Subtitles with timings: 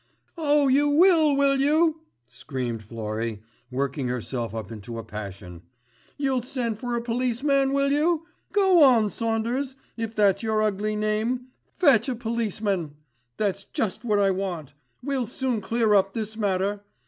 [0.35, 5.61] "Oh you will, will you," screamed Florrie, working herself up into a passion.
[6.17, 8.25] "You'll send for a policeman will you?
[8.51, 12.95] Go on Saunders, if that's your ugly name, fetch a policeman.
[13.37, 14.73] That's just what I want.
[15.03, 16.81] We'll soon clear up this matter.